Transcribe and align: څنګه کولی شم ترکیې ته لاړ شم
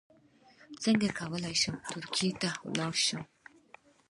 څنګه 0.83 1.07
کولی 1.19 1.55
شم 1.61 1.75
ترکیې 1.91 2.29
ته 2.41 2.49
لاړ 2.77 2.93
شم 3.05 3.21